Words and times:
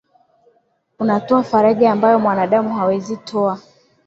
Unatoa 0.99 1.43
faraja 1.43 1.91
ambayo 1.91 2.19
mwanadamu 2.19 2.75
hawezi 2.75 3.17
toa. 3.17 3.59